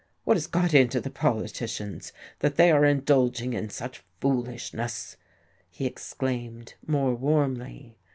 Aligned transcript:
What 0.23 0.35
has 0.35 0.47
got 0.47 0.73
into 0.73 0.99
the 0.99 1.11
politicians, 1.11 2.11
that 2.39 2.55
they 2.55 2.71
are 2.71 2.83
indulging 2.85 3.53
in 3.53 3.69
such 3.69 4.01
foolishness?" 4.19 5.15
he 5.69 5.85
exclaimed, 5.85 6.73
more 6.87 7.13
warmly. 7.13 7.99